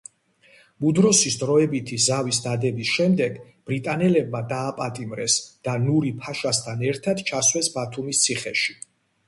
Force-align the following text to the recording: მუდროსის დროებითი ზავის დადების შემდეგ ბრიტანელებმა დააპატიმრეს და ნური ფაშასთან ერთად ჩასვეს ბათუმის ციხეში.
მუდროსის 0.85 1.35
დროებითი 1.41 1.97
ზავის 2.05 2.39
დადების 2.45 2.93
შემდეგ 2.93 3.37
ბრიტანელებმა 3.71 4.43
დააპატიმრეს 4.55 5.37
და 5.69 5.79
ნური 5.87 6.17
ფაშასთან 6.25 6.85
ერთად 6.91 7.25
ჩასვეს 7.31 7.73
ბათუმის 7.81 8.27
ციხეში. 8.29 8.79